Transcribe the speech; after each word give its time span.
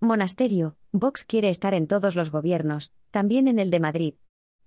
Monasterio, 0.00 0.76
Vox 0.92 1.24
quiere 1.24 1.50
estar 1.50 1.74
en 1.74 1.88
todos 1.88 2.14
los 2.14 2.30
gobiernos, 2.30 2.92
también 3.10 3.48
en 3.48 3.58
el 3.58 3.72
de 3.72 3.80
Madrid. 3.80 4.14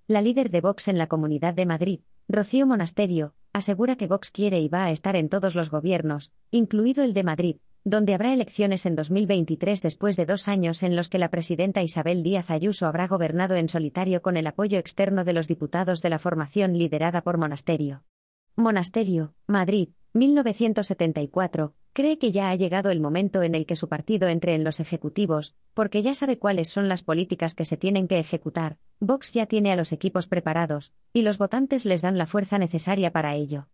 La 0.06 0.20
líder 0.20 0.50
de 0.50 0.60
Vox 0.60 0.88
en 0.88 0.98
la 0.98 1.06
Comunidad 1.06 1.54
de 1.54 1.64
Madrid, 1.64 2.00
Rocío 2.28 2.66
Monasterio, 2.66 3.32
asegura 3.54 3.96
que 3.96 4.08
Vox 4.08 4.30
quiere 4.30 4.60
y 4.60 4.68
va 4.68 4.84
a 4.84 4.90
estar 4.90 5.16
en 5.16 5.30
todos 5.30 5.54
los 5.54 5.70
gobiernos, 5.70 6.32
incluido 6.50 7.02
el 7.02 7.14
de 7.14 7.24
Madrid, 7.24 7.56
donde 7.82 8.12
habrá 8.12 8.34
elecciones 8.34 8.84
en 8.84 8.94
2023 8.94 9.80
después 9.80 10.16
de 10.16 10.26
dos 10.26 10.48
años 10.48 10.82
en 10.82 10.96
los 10.96 11.08
que 11.08 11.18
la 11.18 11.30
presidenta 11.30 11.82
Isabel 11.82 12.22
Díaz 12.22 12.50
Ayuso 12.50 12.86
habrá 12.86 13.08
gobernado 13.08 13.54
en 13.54 13.70
solitario 13.70 14.20
con 14.20 14.36
el 14.36 14.46
apoyo 14.46 14.78
externo 14.78 15.24
de 15.24 15.32
los 15.32 15.48
diputados 15.48 16.02
de 16.02 16.10
la 16.10 16.18
formación 16.18 16.76
liderada 16.76 17.22
por 17.22 17.38
Monasterio. 17.38 18.04
Monasterio, 18.54 19.32
Madrid, 19.46 19.88
1974, 20.12 21.72
cree 21.92 22.18
que 22.18 22.32
ya 22.32 22.50
ha 22.50 22.54
llegado 22.54 22.90
el 22.90 23.00
momento 23.00 23.42
en 23.42 23.54
el 23.54 23.66
que 23.66 23.76
su 23.76 23.88
partido 23.88 24.28
entre 24.28 24.54
en 24.54 24.64
los 24.64 24.80
ejecutivos, 24.80 25.54
porque 25.74 26.02
ya 26.02 26.14
sabe 26.14 26.38
cuáles 26.38 26.68
son 26.68 26.88
las 26.88 27.02
políticas 27.02 27.54
que 27.54 27.64
se 27.64 27.76
tienen 27.76 28.08
que 28.08 28.18
ejecutar, 28.18 28.78
Vox 29.00 29.32
ya 29.32 29.46
tiene 29.46 29.72
a 29.72 29.76
los 29.76 29.92
equipos 29.92 30.26
preparados, 30.26 30.92
y 31.12 31.22
los 31.22 31.38
votantes 31.38 31.84
les 31.84 32.02
dan 32.02 32.16
la 32.16 32.26
fuerza 32.26 32.58
necesaria 32.58 33.12
para 33.12 33.34
ello. 33.34 33.68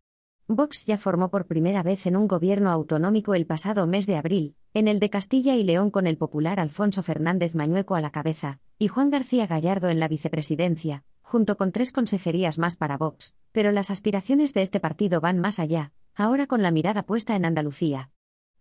Vox 0.48 0.86
ya 0.86 0.98
formó 0.98 1.30
por 1.30 1.46
primera 1.46 1.82
vez 1.82 2.06
en 2.06 2.16
un 2.16 2.26
gobierno 2.26 2.70
autonómico 2.70 3.34
el 3.34 3.46
pasado 3.46 3.86
mes 3.86 4.06
de 4.06 4.16
abril, 4.16 4.56
en 4.74 4.88
el 4.88 4.98
de 4.98 5.10
Castilla 5.10 5.54
y 5.54 5.62
León 5.62 5.90
con 5.90 6.06
el 6.06 6.16
popular 6.16 6.58
Alfonso 6.58 7.02
Fernández 7.02 7.54
Mañueco 7.54 7.94
a 7.94 8.00
la 8.00 8.10
cabeza, 8.10 8.58
y 8.78 8.88
Juan 8.88 9.10
García 9.10 9.46
Gallardo 9.46 9.90
en 9.90 10.00
la 10.00 10.08
vicepresidencia, 10.08 11.04
junto 11.20 11.58
con 11.58 11.70
tres 11.70 11.92
consejerías 11.92 12.58
más 12.58 12.76
para 12.76 12.96
Vox, 12.96 13.34
pero 13.52 13.70
las 13.70 13.90
aspiraciones 13.90 14.54
de 14.54 14.62
este 14.62 14.80
partido 14.80 15.20
van 15.20 15.38
más 15.38 15.58
allá, 15.58 15.92
ahora 16.18 16.48
con 16.48 16.62
la 16.62 16.72
mirada 16.72 17.04
puesta 17.04 17.36
en 17.36 17.44
Andalucía. 17.44 18.10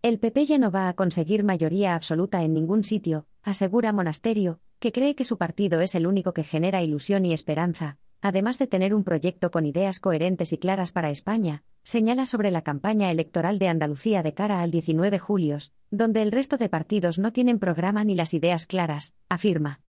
El 0.04 0.20
PP 0.20 0.46
ya 0.46 0.58
no 0.60 0.70
va 0.70 0.90
a 0.90 0.94
conseguir 0.94 1.44
mayoría 1.44 1.96
absoluta 1.96 2.44
en 2.44 2.54
ningún 2.54 2.84
sitio, 2.84 3.26
asegura 3.42 3.92
Monasterio, 3.92 4.60
que 4.80 4.92
cree 4.92 5.16
que 5.16 5.26
su 5.26 5.40
partido 5.40 5.82
es 5.82 5.96
el 5.96 6.06
único 6.06 6.34
que 6.34 6.44
genera 6.44 6.84
ilusión 6.84 7.26
y 7.26 7.34
esperanza, 7.34 7.98
además 8.22 8.60
de 8.60 8.68
tener 8.68 8.94
un 8.94 9.04
proyecto 9.04 9.50
con 9.50 9.66
ideas 9.66 10.00
coherentes 10.00 10.54
y 10.54 10.60
claras 10.60 10.92
para 10.92 11.10
España, 11.10 11.64
señala 11.82 12.28
sobre 12.28 12.52
la 12.52 12.62
campaña 12.62 13.10
electoral 13.10 13.58
de 13.58 13.70
Andalucía 13.70 14.22
de 14.22 14.36
cara 14.36 14.62
al 14.62 14.70
19 14.70 15.18
julio, 15.18 15.58
donde 15.90 16.22
el 16.22 16.32
resto 16.32 16.58
de 16.58 16.70
partidos 16.70 17.18
no 17.18 17.34
tienen 17.34 17.58
programa 17.58 18.04
ni 18.04 18.14
las 18.14 18.36
ideas 18.36 18.68
claras, 18.68 19.16
afirma. 19.30 19.82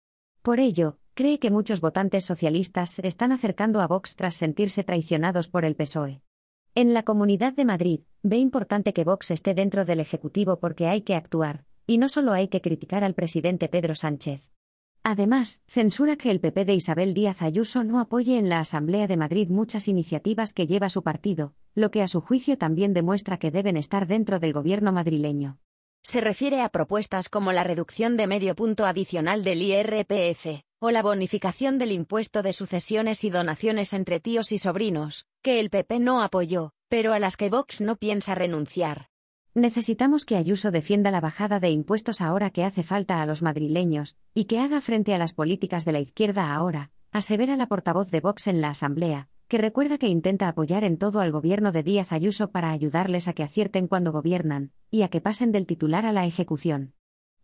Por 0.42 0.62
ello, 0.62 1.00
cree 1.16 1.38
que 1.38 1.52
muchos 1.52 1.82
votantes 1.82 2.24
socialistas 2.24 2.92
se 2.92 3.08
están 3.08 3.34
acercando 3.34 3.82
a 3.82 3.88
Vox 3.88 4.16
tras 4.16 4.36
sentirse 4.36 4.86
traicionados 4.86 5.50
por 5.50 5.66
el 5.66 5.76
PSOE. 5.76 6.22
En 6.80 6.94
la 6.94 7.02
Comunidad 7.02 7.54
de 7.54 7.66
Madrid, 7.66 8.02
ve 8.22 8.38
importante 8.38 8.94
que 8.94 9.04
Vox 9.04 9.32
esté 9.32 9.56
dentro 9.56 9.84
del 9.84 10.00
Ejecutivo 10.00 10.60
porque 10.60 10.86
hay 10.86 11.02
que 11.02 11.16
actuar, 11.16 11.66
y 11.88 11.98
no 11.98 12.08
solo 12.08 12.34
hay 12.34 12.50
que 12.50 12.62
criticar 12.62 13.04
al 13.04 13.16
presidente 13.16 13.68
Pedro 13.68 13.96
Sánchez. 13.96 14.48
Además, 15.02 15.64
censura 15.66 16.18
que 16.18 16.30
el 16.30 16.40
PP 16.40 16.66
de 16.66 16.76
Isabel 16.76 17.16
Díaz 17.16 17.42
Ayuso 17.42 17.84
no 17.84 18.00
apoye 18.00 18.38
en 18.38 18.48
la 18.48 18.60
Asamblea 18.60 19.08
de 19.08 19.18
Madrid 19.18 19.50
muchas 19.50 19.88
iniciativas 19.88 20.54
que 20.54 20.68
lleva 20.68 20.92
su 20.92 21.02
partido, 21.02 21.56
lo 21.74 21.90
que 21.90 22.04
a 22.04 22.08
su 22.08 22.22
juicio 22.22 22.60
también 22.60 22.94
demuestra 22.94 23.40
que 23.40 23.50
deben 23.50 23.76
estar 23.76 24.06
dentro 24.06 24.40
del 24.40 24.54
gobierno 24.54 24.92
madrileño. 24.92 25.58
Se 26.04 26.22
refiere 26.22 26.62
a 26.62 26.70
propuestas 26.70 27.28
como 27.28 27.54
la 27.54 27.64
reducción 27.64 28.18
de 28.18 28.28
medio 28.28 28.54
punto 28.54 28.86
adicional 28.86 29.44
del 29.44 29.64
IRPF, 29.64 30.62
o 30.78 30.92
la 30.92 31.02
bonificación 31.02 31.80
del 31.80 31.92
impuesto 31.92 32.44
de 32.44 32.54
sucesiones 32.54 33.24
y 33.24 33.32
donaciones 33.32 33.94
entre 33.94 34.20
tíos 34.20 34.52
y 34.52 34.60
sobrinos, 34.60 35.27
que 35.48 35.62
el 35.62 35.70
PP 35.70 36.02
no 36.02 36.22
apoyó, 36.22 36.74
pero 36.90 37.14
a 37.14 37.20
las 37.20 37.38
que 37.38 37.50
Vox 37.50 37.80
no 37.80 37.96
piensa 37.96 38.36
renunciar. 38.36 39.08
Necesitamos 39.56 40.26
que 40.26 40.36
Ayuso 40.36 40.72
defienda 40.72 41.10
la 41.10 41.22
bajada 41.22 41.62
de 41.62 41.70
impuestos 41.70 42.20
ahora 42.20 42.50
que 42.50 42.66
hace 42.66 42.84
falta 42.84 43.22
a 43.22 43.26
los 43.26 43.42
madrileños, 43.42 44.18
y 44.34 44.44
que 44.44 44.60
haga 44.60 44.82
frente 44.82 45.14
a 45.14 45.18
las 45.18 45.32
políticas 45.32 45.86
de 45.86 45.94
la 45.94 46.02
izquierda 46.02 46.54
ahora, 46.54 46.92
asevera 47.14 47.56
la 47.56 47.68
portavoz 47.68 48.12
de 48.12 48.20
Vox 48.20 48.48
en 48.48 48.60
la 48.60 48.72
Asamblea, 48.72 49.30
que 49.48 49.58
recuerda 49.58 49.98
que 49.98 50.10
intenta 50.10 50.50
apoyar 50.50 50.84
en 50.84 50.98
todo 50.98 51.22
al 51.22 51.32
gobierno 51.32 51.72
de 51.72 51.82
Díaz 51.82 52.12
Ayuso 52.12 52.52
para 52.52 52.72
ayudarles 52.72 53.30
a 53.30 53.34
que 53.34 53.44
acierten 53.44 53.88
cuando 53.88 54.12
gobiernan, 54.12 54.74
y 54.92 55.04
a 55.04 55.08
que 55.08 55.22
pasen 55.22 55.54
del 55.54 55.66
titular 55.66 56.06
a 56.06 56.12
la 56.12 56.26
ejecución. 56.26 56.97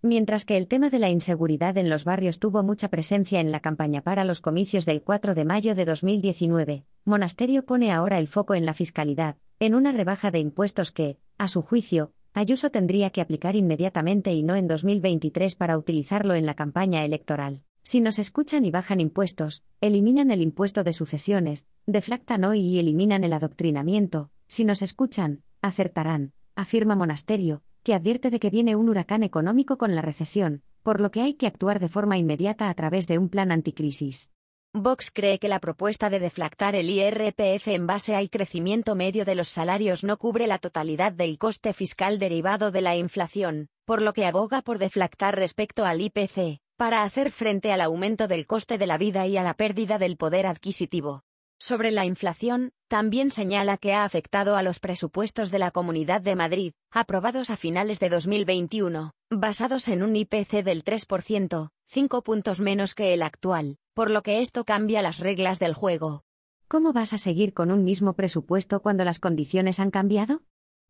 Mientras 0.06 0.44
que 0.44 0.58
el 0.58 0.68
tema 0.68 0.90
de 0.90 1.00
la 1.00 1.09
inseguridad 1.09 1.78
en 1.78 1.90
los 1.90 2.03
barrios 2.03 2.38
tuvo 2.38 2.62
mucha 2.62 2.90
presencia 2.90 3.40
en 3.40 3.53
la 3.53 3.62
campaña 3.62 4.02
para 4.02 4.25
los 4.25 4.41
comicios 4.41 4.86
del 4.86 5.02
4 5.02 5.34
de 5.34 5.46
mayo 5.46 5.75
de 5.75 5.86
2019, 5.86 6.84
Monasterio 7.06 7.64
pone 7.64 7.90
ahora 7.90 8.19
el 8.19 8.28
foco 8.28 8.53
en 8.53 8.66
la 8.66 8.74
fiscalidad, 8.74 9.38
en 9.59 9.75
una 9.75 9.94
rebaja 9.94 10.30
de 10.30 10.40
impuestos 10.40 10.91
que, 10.91 11.19
a 11.38 11.47
su 11.47 11.62
juicio, 11.62 12.12
Ayuso 12.34 12.69
tendría 12.69 13.12
que 13.12 13.22
aplicar 13.22 13.56
inmediatamente 13.56 14.34
y 14.34 14.44
no 14.44 14.58
en 14.58 14.68
2023 14.68 15.56
para 15.56 15.78
utilizarlo 15.78 16.35
en 16.35 16.46
la 16.46 16.56
campaña 16.56 17.06
electoral. 17.06 17.62
Si 17.84 18.02
nos 18.02 18.20
escuchan 18.20 18.66
y 18.66 18.72
bajan 18.72 19.00
impuestos, 19.00 19.64
eliminan 19.80 20.31
el 20.31 20.41
impuesto 20.41 20.84
de 20.84 20.91
sucesiones, 20.91 21.68
deflactan 21.85 22.44
hoy 22.44 22.59
y 22.59 22.80
eliminan 22.80 23.24
el 23.24 23.31
adoctrinamiento, 23.31 24.31
si 24.47 24.66
nos 24.66 24.81
escuchan, 24.81 25.44
acertarán, 25.62 26.34
afirma 26.56 26.96
Monasterio, 26.97 27.64
que 27.84 27.94
advierte 27.94 28.30
de 28.30 28.40
que 28.40 28.50
viene 28.50 28.76
un 28.76 28.90
huracán 28.90 29.24
económico 29.24 29.78
con 29.78 29.94
la 29.96 30.02
recesión, 30.02 30.64
por 30.82 31.00
lo 31.00 31.12
que 31.12 31.22
hay 31.22 31.34
que 31.34 31.48
actuar 31.48 31.80
de 31.80 31.90
forma 31.90 32.18
inmediata 32.18 32.70
a 32.70 32.74
través 32.74 33.08
de 33.08 33.18
un 33.18 33.30
plan 33.30 33.52
anticrisis. 33.52 34.32
Vox 34.76 35.12
cree 35.12 35.38
que 35.38 35.50
la 35.50 35.60
propuesta 35.60 36.10
de 36.10 36.20
deflactar 36.20 36.76
el 36.76 36.90
IRPF 36.90 37.68
en 37.68 37.86
base 37.86 38.16
al 38.16 38.32
crecimiento 38.32 38.96
medio 38.96 39.24
de 39.24 39.36
los 39.36 39.48
salarios 39.48 40.04
no 40.04 40.18
cubre 40.18 40.48
la 40.48 40.58
totalidad 40.58 41.12
del 41.12 41.38
coste 41.38 41.74
fiscal 41.74 42.18
derivado 42.18 42.72
de 42.72 42.82
la 42.82 42.96
inflación, 42.96 43.68
por 43.86 44.02
lo 44.02 44.14
que 44.14 44.26
aboga 44.26 44.64
por 44.64 44.80
deflactar 44.80 45.36
respecto 45.36 45.86
al 45.86 46.02
IPC, 46.02 46.60
para 46.76 47.04
hacer 47.04 47.30
frente 47.30 47.72
al 47.72 47.82
aumento 47.82 48.28
del 48.28 48.48
coste 48.48 48.80
de 48.80 48.88
la 48.88 48.98
vida 48.98 49.28
y 49.28 49.38
a 49.38 49.44
la 49.44 49.54
pérdida 49.54 50.00
del 50.00 50.18
poder 50.18 50.48
adquisitivo. 50.48 51.24
Sobre 51.66 51.91
la 51.91 52.03
inflación, 52.03 52.74
también 52.90 53.31
señala 53.31 53.78
que 53.78 53.94
ha 53.94 54.03
afectado 54.03 54.57
a 54.57 54.63
los 54.63 54.81
presupuestos 54.81 55.50
de 55.50 55.59
la 55.59 55.72
Comunidad 55.72 56.19
de 56.19 56.35
Madrid, 56.35 56.74
aprobados 56.91 57.50
a 57.50 57.56
finales 57.56 58.01
de 58.01 58.09
2021, 58.09 59.13
basados 59.29 59.88
en 59.88 60.03
un 60.03 60.13
IPC 60.13 60.62
del 60.62 60.84
3%, 60.84 61.69
5 61.85 62.22
puntos 62.22 62.59
menos 62.59 62.94
que 62.96 63.13
el 63.13 63.22
actual, 63.22 63.78
por 63.94 64.12
lo 64.12 64.23
que 64.23 64.41
esto 64.41 64.66
cambia 64.66 65.02
las 65.02 65.19
reglas 65.19 65.57
del 65.57 65.73
juego. 65.73 66.25
¿Cómo 66.68 66.91
vas 66.91 67.13
a 67.13 67.18
seguir 67.18 67.53
con 67.53 67.72
un 67.72 67.85
mismo 67.85 68.12
presupuesto 68.12 68.81
cuando 68.81 69.06
las 69.06 69.22
condiciones 69.22 69.79
han 69.79 69.90
cambiado? 69.90 70.41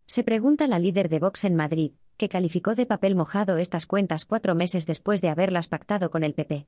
Se 0.07 0.23
pregunta 0.23 0.65
la 0.65 0.79
líder 0.79 1.07
de 1.07 1.19
Vox 1.19 1.43
en 1.43 1.55
Madrid, 1.55 1.91
que 2.17 2.29
calificó 2.29 2.73
de 2.73 2.87
papel 2.87 3.15
mojado 3.15 3.59
estas 3.59 3.85
cuentas 3.85 4.25
cuatro 4.25 4.55
meses 4.55 4.87
después 4.87 5.21
de 5.21 5.29
haberlas 5.29 5.67
pactado 5.67 6.09
con 6.09 6.23
el 6.23 6.33
PP. 6.33 6.67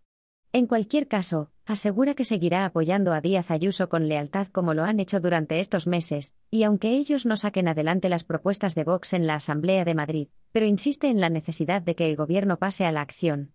En 0.54 0.68
cualquier 0.68 1.08
caso, 1.08 1.52
asegura 1.66 2.14
que 2.14 2.26
seguirá 2.26 2.66
apoyando 2.66 3.14
a 3.14 3.22
Díaz 3.22 3.52
Ayuso 3.52 3.90
con 3.90 4.08
lealtad 4.08 4.48
como 4.48 4.74
lo 4.74 4.84
han 4.84 5.00
hecho 5.00 5.20
durante 5.20 5.60
estos 5.60 5.88
meses, 5.88 6.34
y 6.50 6.64
aunque 6.64 6.96
ellos 6.96 7.26
no 7.26 7.38
saquen 7.38 7.68
adelante 7.68 8.10
las 8.10 8.24
propuestas 8.24 8.76
de 8.76 8.84
Vox 8.84 9.14
en 9.14 9.28
la 9.28 9.36
Asamblea 9.36 9.84
de 9.84 9.96
Madrid, 9.96 10.28
pero 10.52 10.66
insiste 10.66 11.10
en 11.10 11.20
la 11.20 11.30
necesidad 11.30 11.82
de 11.82 11.96
que 11.96 12.08
el 12.10 12.16
gobierno 12.16 12.58
pase 12.58 12.86
a 12.86 12.92
la 12.92 13.02
acción. 13.02 13.54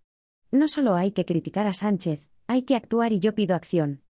No 0.51 0.67
solo 0.67 0.95
hay 0.95 1.11
que 1.11 1.25
criticar 1.25 1.65
a 1.65 1.73
Sánchez, 1.73 2.27
hay 2.47 2.63
que 2.63 2.75
actuar 2.75 3.13
y 3.13 3.19
yo 3.19 3.33
pido 3.33 3.55
acción. 3.55 4.03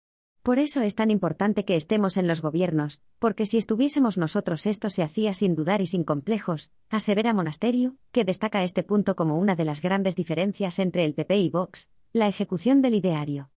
Por 0.43 0.59
eso 0.59 0.81
es 0.81 0.95
tan 0.95 1.11
importante 1.11 1.67
que 1.67 1.77
estemos 1.77 2.17
en 2.17 2.27
los 2.27 2.41
gobiernos, 2.41 3.03
porque 3.19 3.45
si 3.45 3.59
estuviésemos 3.59 4.17
nosotros 4.17 4.65
esto 4.65 4.89
se 4.89 5.03
hacía 5.03 5.35
sin 5.35 5.55
dudar 5.55 5.83
y 5.83 5.87
sin 5.87 6.03
complejos, 6.03 6.73
asevera 6.89 7.35
Monasterio, 7.35 7.97
que 8.11 8.25
destaca 8.25 8.63
este 8.63 8.83
punto 8.83 9.17
como 9.17 9.39
una 9.39 9.55
de 9.55 9.67
las 9.67 9.83
grandes 9.83 10.17
diferencias 10.17 10.79
entre 10.79 11.05
el 11.05 11.13
PP 11.13 11.37
y 11.37 11.51
Vox, 11.51 11.91
la 12.13 12.27
ejecución 12.27 12.83
del 12.83 12.95
ideario. 12.95 13.51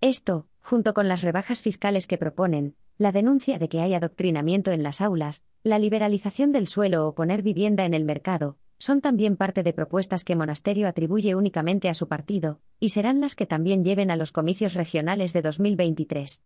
Esto, 0.00 0.46
junto 0.60 0.94
con 0.94 1.08
las 1.08 1.20
rebajas 1.20 1.60
fiscales 1.60 2.06
que 2.06 2.16
proponen, 2.16 2.74
la 2.96 3.12
denuncia 3.12 3.58
de 3.58 3.68
que 3.68 3.80
hay 3.80 3.92
adoctrinamiento 3.92 4.70
en 4.70 4.82
las 4.82 5.02
aulas, 5.02 5.44
la 5.62 5.78
liberalización 5.78 6.50
del 6.50 6.68
suelo 6.68 7.06
o 7.06 7.14
poner 7.14 7.42
vivienda 7.42 7.84
en 7.84 7.92
el 7.92 8.04
mercado, 8.04 8.56
son 8.78 9.02
también 9.02 9.36
parte 9.36 9.62
de 9.62 9.74
propuestas 9.74 10.24
que 10.24 10.36
Monasterio 10.36 10.88
atribuye 10.88 11.34
únicamente 11.34 11.90
a 11.90 11.94
su 11.94 12.08
partido, 12.08 12.60
y 12.80 12.90
serán 12.90 13.20
las 13.20 13.34
que 13.34 13.44
también 13.44 13.84
lleven 13.84 14.10
a 14.10 14.16
los 14.16 14.32
comicios 14.32 14.72
regionales 14.72 15.34
de 15.34 15.42
2023. 15.42 16.42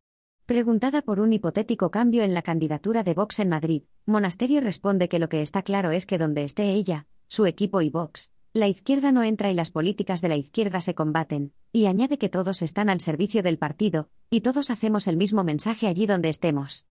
Preguntada 0.47 1.03
por 1.03 1.21
un 1.21 1.33
hipotético 1.33 1.93
cambio 1.93 2.25
en 2.25 2.35
la 2.35 2.43
candidatura 2.43 3.05
de 3.05 3.15
Vox 3.15 3.39
en 3.39 3.51
Madrid, 3.51 3.83
Monasterio 4.05 4.61
responde 4.61 5.09
que 5.09 5.21
lo 5.21 5.29
que 5.29 5.43
está 5.43 5.63
claro 5.63 5.93
es 5.93 6.07
que 6.07 6.19
donde 6.19 6.43
esté 6.43 6.71
ella, 6.71 7.07
su 7.29 7.47
equipo 7.47 7.83
y 7.83 7.91
Vox, 7.91 8.33
la 8.55 8.69
izquierda 8.69 9.13
no 9.13 9.23
entra 9.23 9.51
y 9.51 9.55
las 9.55 9.71
políticas 9.71 10.21
de 10.21 10.29
la 10.29 10.37
izquierda 10.37 10.83
se 10.83 10.95
combaten, 10.95 11.53
y 11.73 11.87
añade 11.87 12.19
que 12.19 12.29
todos 12.29 12.61
están 12.61 12.91
al 12.91 13.01
servicio 13.01 13.43
del 13.43 13.57
partido, 13.57 14.11
y 14.29 14.43
todos 14.43 14.71
hacemos 14.71 15.07
el 15.07 15.17
mismo 15.17 15.43
mensaje 15.43 15.87
allí 15.87 16.05
donde 16.05 16.29
estemos. 16.29 16.81